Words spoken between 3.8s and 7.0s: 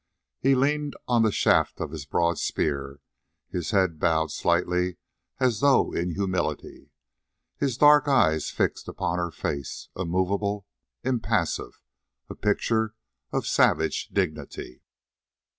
bowed slightly as though in humility,